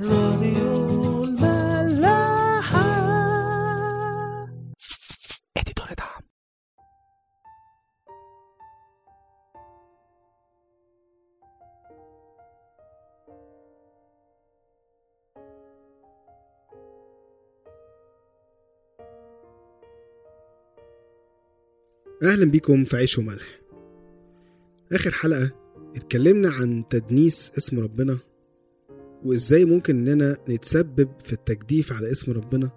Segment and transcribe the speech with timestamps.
[0.00, 2.82] راديو الملاحة.
[5.56, 6.22] اديتور دعم.
[22.22, 23.60] أهلا بيكم في عيش وملح.
[24.92, 25.50] آخر حلقة
[25.96, 28.31] اتكلمنا عن تدنيس اسم ربنا.
[29.24, 32.70] وإزاي ممكن إننا نتسبب في التجديف على اسم ربنا؟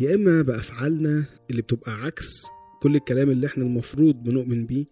[0.00, 2.46] يا إما بأفعالنا اللي بتبقى عكس
[2.82, 4.84] كل الكلام اللي إحنا المفروض بنؤمن بيه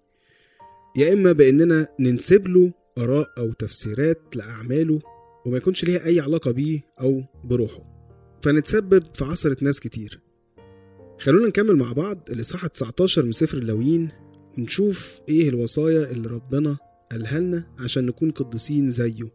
[0.97, 5.01] يا إما بإننا ننسب له آراء أو تفسيرات لأعماله
[5.47, 7.83] وما يكونش ليها أي علاقة بيه أو بروحه.
[8.43, 10.21] فنتسبب في عثرة ناس كتير.
[11.19, 14.09] خلونا نكمل مع بعض الإصحاح 19 من سفر اللاويين
[14.59, 16.77] ونشوف إيه الوصايا اللي ربنا
[17.13, 19.31] قالها لنا عشان نكون قديسين زيه.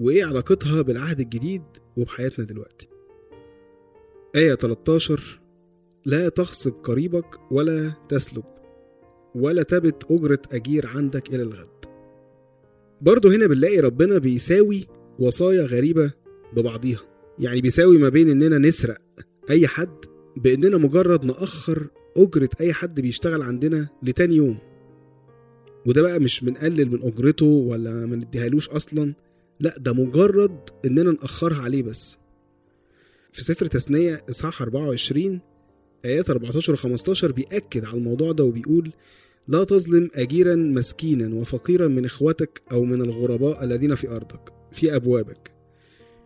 [0.00, 1.62] وإيه علاقتها بالعهد الجديد
[1.96, 2.88] وبحياتنا دلوقتي.
[4.36, 5.40] آية 13
[6.06, 8.44] لا تغصب قريبك ولا تسلب
[9.34, 11.84] ولا تبت أجرة أجير عندك إلى الغد.
[13.00, 14.86] برضه هنا بنلاقي ربنا بيساوي
[15.18, 16.12] وصايا غريبة
[16.56, 17.00] ببعضيها.
[17.38, 18.98] يعني بيساوي ما بين إننا نسرق
[19.50, 19.96] أي حد
[20.36, 21.86] بإننا مجرد نأخر
[22.16, 24.58] أجرة أي حد بيشتغل عندنا لتاني يوم.
[25.86, 29.14] وده بقى مش بنقلل من أجرته ولا ما نديهالوش أصلا.
[29.60, 32.18] لا ده مجرد إننا نأخرها عليه بس.
[33.32, 35.40] في سفر تثنية إصحاح 24
[36.04, 38.92] آيات 14 و 15 بيأكد على الموضوع ده وبيقول
[39.48, 45.52] لا تظلم أجيرا مسكينا وفقيرا من إخوتك أو من الغرباء الذين في أرضك في أبوابك.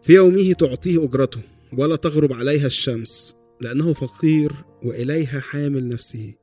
[0.03, 1.41] في يومه تعطيه أجرته
[1.72, 6.34] ولا تغرب عليها الشمس لأنه فقير وإليها حامل نفسه.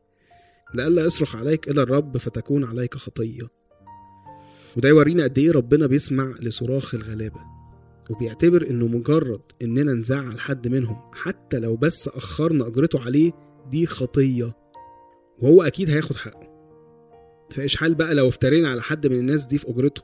[0.73, 3.58] لئلا يصرخ عليك إلى الرب فتكون عليك خطية.
[4.79, 7.39] وده يورينا قد إيه ربنا بيسمع لصراخ الغلابة
[8.09, 13.31] وبيعتبر إنه مجرد إننا نزعل حد منهم حتى لو بس أخرنا أجرته عليه
[13.71, 14.55] دي خطية
[15.39, 16.49] وهو أكيد هياخد حقه.
[17.51, 20.01] فإيش حال بقى لو افترينا على حد من الناس دي في أجرته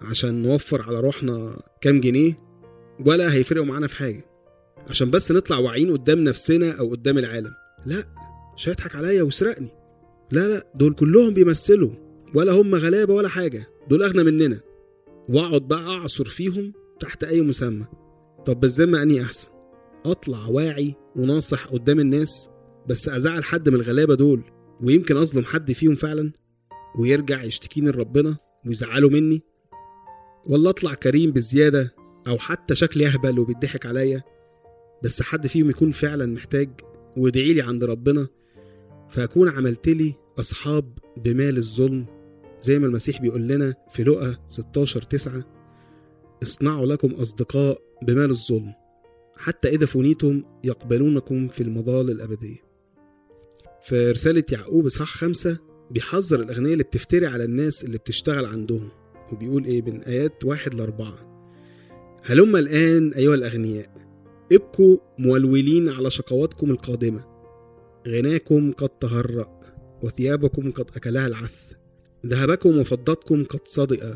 [0.00, 2.38] عشان نوفر على روحنا كام جنيه؟
[3.06, 4.24] ولا هيفرقوا معانا في حاجة
[4.88, 7.52] عشان بس نطلع واعيين قدام نفسنا أو قدام العالم.
[7.86, 8.04] لا
[8.56, 9.68] مش هيضحك عليا ويسرقني.
[10.30, 11.90] لا لا دول كلهم بيمثلوا
[12.34, 13.77] ولا هم غلابة ولا حاجة.
[13.88, 14.60] دول أغنى مننا.
[15.28, 17.86] وأقعد بقى أعصر فيهم تحت أي مسمى.
[18.46, 19.48] طب بالذمه أني أحسن.
[20.06, 22.50] أطلع واعي وناصح قدام الناس
[22.88, 24.42] بس أزعل حد من الغلابة دول
[24.82, 26.32] ويمكن أظلم حد فيهم فعلا
[26.98, 29.42] ويرجع يشتكيني لربنا ويزعله مني.
[30.46, 31.94] ولا أطلع كريم بزيادة
[32.28, 34.22] أو حتى شكلي أهبل وبيضحك عليا
[35.04, 36.70] بس حد فيهم يكون فعلا محتاج
[37.16, 38.28] وادعي لي عند ربنا
[39.10, 42.06] فأكون عملت لي أصحاب بمال الظلم
[42.60, 45.44] زي ما المسيح بيقول لنا في لقا 16 9
[46.42, 48.74] اصنعوا لكم أصدقاء بمال الظلم
[49.36, 52.68] حتى إذا فنيتم يقبلونكم في المظال الأبدية
[53.82, 55.58] في رسالة يعقوب إصحاح خمسة
[55.90, 58.88] بيحذر الأغنياء اللي بتفتري على الناس اللي بتشتغل عندهم
[59.32, 61.14] وبيقول إيه من آيات واحد لأربعة
[62.24, 63.90] هلم الآن أيها الأغنياء؟
[64.52, 67.24] ابقوا مولولين على شقواتكم القادمة
[68.08, 69.60] غناكم قد تهرأ
[70.02, 71.67] وثيابكم قد أكلها العث
[72.26, 74.14] ذهبكم وفضتكم قد صدئ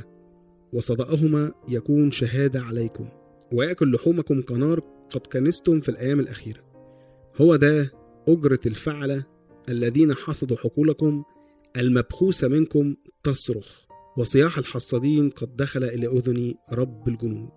[0.72, 3.08] وصدأهما يكون شهادة عليكم
[3.54, 4.80] ويأكل لحومكم كنار
[5.10, 6.60] قد كنستم في الأيام الأخيرة.
[7.40, 7.92] هو ده
[8.28, 9.24] أجرة الفعلة
[9.68, 11.24] الذين حصدوا حقولكم
[11.76, 13.82] المبخوسة منكم تصرخ
[14.16, 17.52] وصياح الحصادين قد دخل إلى أذن رب الجنود.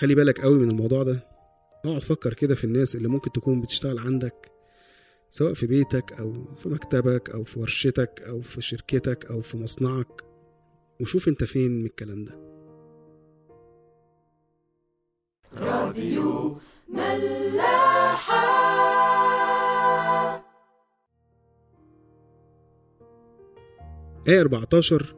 [0.00, 1.28] خلي بالك قوي من الموضوع ده.
[1.84, 4.53] اقعد فكر كده في الناس اللي ممكن تكون بتشتغل عندك
[5.36, 10.24] سواء في بيتك أو في مكتبك أو في ورشتك أو في شركتك أو في مصنعك
[11.00, 12.38] وشوف أنت فين من الكلام ده.
[15.56, 16.58] راديو
[16.88, 18.44] ملاحة.
[24.28, 25.16] آية 14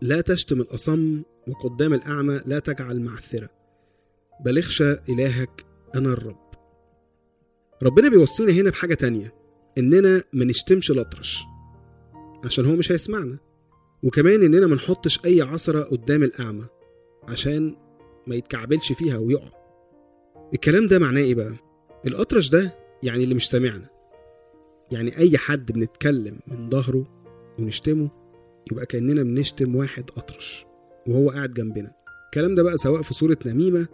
[0.00, 3.50] لا تشتم الأصم وقدام الأعمى لا تجعل معثرة.
[4.44, 6.50] بل اخشى إلهك أنا الرب.
[7.82, 9.45] ربنا بيوصينا هنا بحاجة تانية.
[9.78, 11.44] إننا ما نشتمش الأطرش
[12.44, 13.38] عشان هو مش هيسمعنا.
[14.02, 16.64] وكمان إننا ما نحطش أي عصرة قدام الأعمى
[17.28, 17.76] عشان
[18.26, 19.48] ما يتكعبلش فيها ويقع.
[20.54, 21.54] الكلام ده معناه إيه بقى؟
[22.06, 23.88] الأطرش ده يعني اللي مش سامعنا.
[24.92, 27.06] يعني أي حد بنتكلم من ظهره
[27.58, 28.10] ونشتمه
[28.72, 30.66] يبقى كأننا بنشتم واحد أطرش
[31.08, 31.92] وهو قاعد جنبنا.
[32.26, 33.86] الكلام ده بقى سواء في صورة نميمة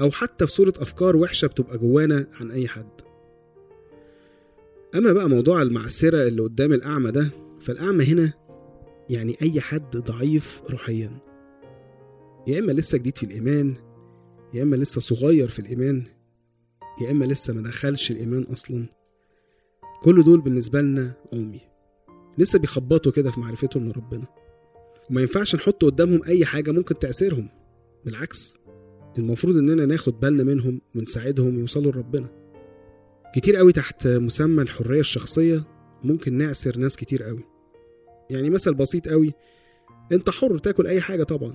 [0.00, 3.00] أو حتى في صورة أفكار وحشة بتبقى جوانا عن أي حد.
[4.94, 7.30] أما بقى موضوع المعسرة اللي قدام الأعمى ده
[7.60, 8.32] فالأعمى هنا
[9.10, 11.10] يعني أي حد ضعيف روحيا.
[12.46, 13.74] يا إما لسه جديد في الإيمان
[14.54, 16.02] يا إما لسه صغير في الإيمان
[17.02, 18.86] يا إما لسه ما دخلش الإيمان أصلا.
[20.02, 21.60] كل دول بالنسبة لنا عمي.
[22.38, 24.26] لسه بيخبطوا كده في معرفتهم من ربنا
[25.10, 27.48] وما ينفعش نحط قدامهم أي حاجة ممكن تأثيرهم.
[28.04, 28.56] بالعكس
[29.18, 32.43] المفروض إننا ناخد بالنا منهم ونساعدهم يوصلوا لربنا.
[33.34, 35.64] كتير قوي تحت مسمى الحرية الشخصية
[36.04, 37.44] ممكن نعسر ناس كتير قوي.
[38.30, 39.32] يعني مثل بسيط قوي
[40.12, 41.52] انت حر تاكل أي حاجة طبعا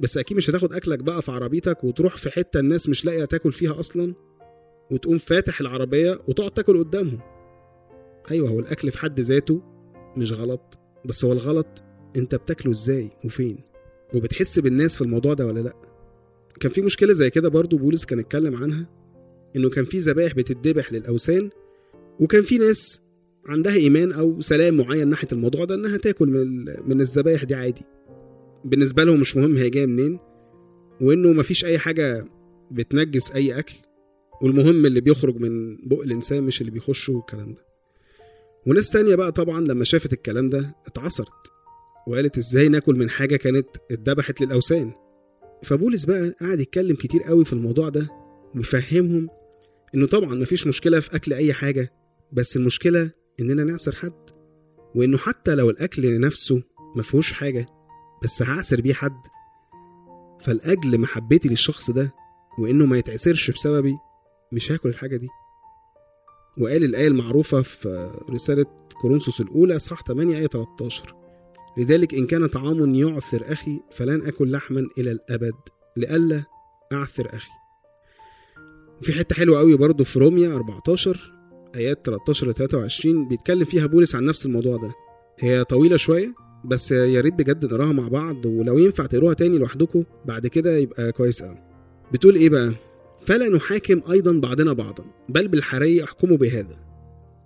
[0.00, 3.52] بس أكيد مش هتاخد أكلك بقى في عربيتك وتروح في حتة الناس مش لاقية تاكل
[3.52, 4.14] فيها أصلا
[4.90, 7.20] وتقوم فاتح العربية وتقعد تاكل قدامهم.
[8.30, 9.62] أيوه هو الأكل في حد ذاته
[10.16, 10.78] مش غلط
[11.08, 11.82] بس هو الغلط
[12.16, 13.58] أنت بتاكله إزاي وفين؟
[14.14, 15.76] وبتحس بالناس في الموضوع ده ولا لأ؟
[16.60, 18.97] كان في مشكلة زي كده برضو بولس كان اتكلم عنها.
[19.56, 21.50] إنه كان في ذبائح بتتذبح للأوثان
[22.20, 23.00] وكان في ناس
[23.46, 27.82] عندها إيمان أو سلام معين ناحية الموضوع ده إنها تاكل من من الذبايح دي عادي.
[28.64, 30.18] بالنسبة لهم مش مهم هي جاية منين
[31.02, 32.26] وإنه مفيش أي حاجة
[32.70, 33.74] بتنجس أي أكل
[34.42, 37.64] والمهم اللي بيخرج من بق الإنسان مش اللي بيخشه والكلام ده.
[38.66, 41.28] وناس تانية بقى طبعا لما شافت الكلام ده اتعصرت
[42.08, 44.92] وقالت إزاي ناكل من حاجة كانت اتذبحت للأوثان.
[45.62, 48.08] فبولس بقى قعد يتكلم كتير قوي في الموضوع ده
[48.56, 49.28] ويفهمهم
[49.94, 51.92] إنه طبعا مفيش مشكلة في أكل أي حاجة
[52.32, 54.30] بس المشكلة إننا نعسر حد.
[54.94, 56.62] وإنه حتى لو الأكل نفسه
[56.96, 57.66] مفيهوش حاجة
[58.22, 59.20] بس هعسر بيه حد.
[60.42, 62.14] فلاجل محبتي للشخص ده
[62.58, 63.94] وإنه ما يتعسرش بسببي
[64.52, 65.28] مش هاكل الحاجة دي.
[66.58, 68.66] وقال الآية المعروفة في رسالة
[69.02, 71.14] كورنثوس الأولى إصحاح 8 آية 13
[71.78, 75.54] لذلك إن كان طعام يعثر أخي فلن أكل لحما إلى الأبد
[75.96, 76.42] لئلا
[76.92, 77.50] أعثر أخي.
[79.00, 81.32] وفي حتة حلوة قوي برضو في روميا 14
[81.76, 84.92] آيات 13 ل 23 بيتكلم فيها بولس عن نفس الموضوع ده.
[85.38, 86.34] هي طويلة شوية
[86.64, 91.12] بس يا ريت بجد نقراها مع بعض ولو ينفع تقروها تاني لوحدكم بعد كده يبقى
[91.12, 91.58] كويس قوي.
[92.12, 92.72] بتقول إيه بقى؟
[93.26, 96.76] فلا نحاكم أيضا بعضنا بعضا بل بالحري احكموا بهذا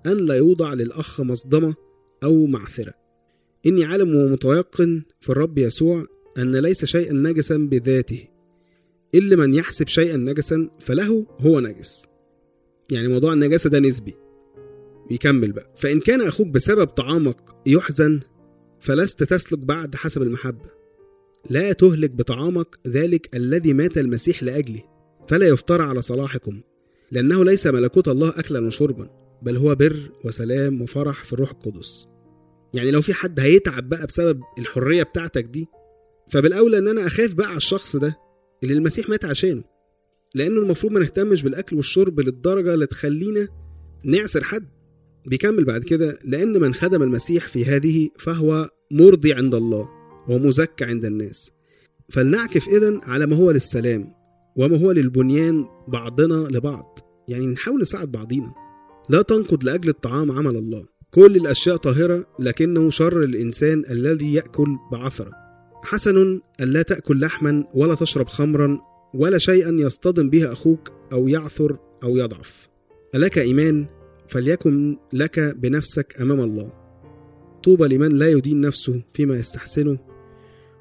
[0.06, 1.74] أن لا يوضع للأخ مصدمة
[2.24, 2.94] أو معثرة.
[3.66, 6.04] إني عالم ومتيقن في الرب يسوع
[6.38, 8.24] أن ليس شيئا نجسا بذاته.
[9.14, 12.06] إلا من يحسب شيئا نجسا فله هو نجس.
[12.92, 14.14] يعني موضوع النجاسة ده نسبي.
[15.10, 15.72] يكمل بقى.
[15.76, 17.36] فإن كان أخوك بسبب طعامك
[17.66, 18.20] يحزن
[18.80, 20.70] فلست تسلك بعد حسب المحبة.
[21.50, 24.82] لا تهلك بطعامك ذلك الذي مات المسيح لأجله.
[25.28, 26.60] فلا يفترى على صلاحكم
[27.10, 29.10] لأنه ليس ملكوت الله أكلا وشربا
[29.42, 32.06] بل هو بر وسلام وفرح في الروح القدس.
[32.74, 35.66] يعني لو في حد هيتعب بقى بسبب الحرية بتاعتك دي
[36.28, 38.16] فبالأولى إن أنا أخاف بقى على الشخص ده
[38.62, 39.62] اللي المسيح مات عشانه.
[40.34, 43.48] لأنه المفروض ما نهتمش بالأكل والشرب للدرجة اللي تخلينا
[44.04, 44.68] نعسر حد.
[45.26, 49.88] بيكمل بعد كده لأن من خدم المسيح في هذه فهو مرضي عند الله
[50.28, 51.50] ومزكى عند الناس.
[52.08, 54.12] فلنعكف إذن على ما هو للسلام
[54.56, 56.98] وما هو للبنيان بعضنا لبعض.
[57.28, 58.54] يعني نحاول نساعد بعضينا.
[59.08, 60.84] لا تنقض لأجل الطعام عمل الله.
[61.10, 65.41] كل الأشياء طاهرة لكنه شر الإنسان الذي يأكل بعثرة.
[65.82, 68.80] حسن ألا تأكل لحما ولا تشرب خمرا
[69.14, 72.68] ولا شيئا يصطدم به أخوك أو يعثر أو يضعف.
[73.14, 73.86] ألك إيمان؟
[74.28, 76.72] فليكن لك بنفسك أمام الله.
[77.64, 79.98] طوبى لمن لا يدين نفسه فيما يستحسنه.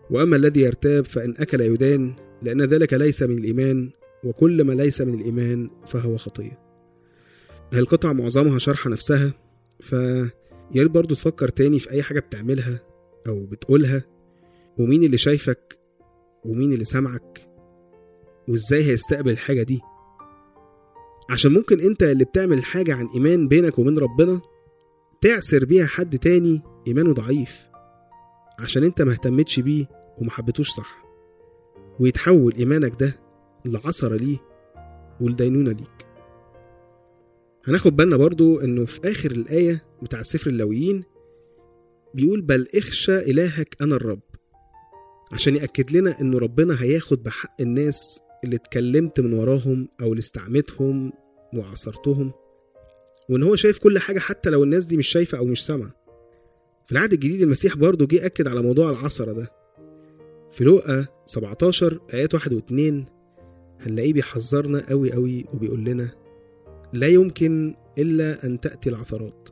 [0.10, 3.90] وأما الذي يرتاب فإن أكل يدان لأن ذلك ليس من الإيمان
[4.24, 6.60] وكل ما ليس من الإيمان فهو خطية
[7.74, 9.34] هي القطعة معظمها شرح نفسها
[9.80, 12.80] فياريت برضو تفكر تاني في أي حاجة بتعملها
[13.28, 14.04] أو بتقولها.
[14.80, 15.80] ومين اللي شايفك
[16.46, 17.48] ومين اللي سامعك
[18.50, 19.80] وإزاي هيستقبل الحاجة دي؟
[21.30, 24.42] عشان ممكن أنت اللي بتعمل حاجة عن إيمان بينك وبين ربنا
[25.22, 27.60] تعسر بيها حد تاني إيمانه ضعيف
[28.60, 29.86] عشان أنت ما اهتمتش بيه
[30.18, 31.06] وما حبيتوش صح
[32.00, 33.20] ويتحول إيمانك ده
[33.66, 34.38] لعثرة ليه
[35.22, 36.06] والدينونة ليك.
[37.68, 41.04] هناخد بالنا برضو إنه في آخر الآية بتاع سفر اللاويين
[42.14, 44.20] بيقول بل اخشى إلهك أنا الرب.
[45.32, 51.14] عشان يأكد لنا إنه ربنا هياخد بحق الناس اللي اتكلمت من وراهم أو اللي استعمتهم
[51.56, 52.32] وعصرتهم
[53.30, 55.92] وإن هو شايف كل حاجة حتى لو الناس دي مش شايفة أو مش سامعة.
[56.86, 59.52] في العهد الجديد المسيح برضو جه أكد على موضوع العصرة ده.
[60.52, 62.74] في لوقا 17 آيات 1 و2
[63.82, 66.10] هنلاقيه بيحذرنا قوي قوي وبيقول لنا
[66.94, 69.50] لا يمكن إلا أن تأتي العثرات.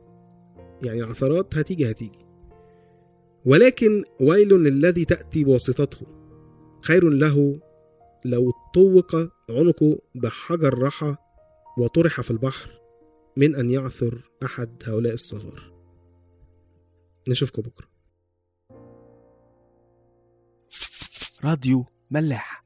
[0.82, 2.18] يعني العثرات هتيجي هتيجي.
[3.44, 6.06] ولكن ويل للذي تأتي بواسطته.
[6.82, 7.60] خير له
[8.24, 9.16] لو طوق
[9.50, 11.16] عنقه بحجر رحى
[11.78, 12.80] وطرح في البحر
[13.36, 15.72] من أن يعثر أحد هؤلاء الصغار.
[17.28, 17.88] نشوفكم بكرة.
[21.44, 22.64] راديو ملاح.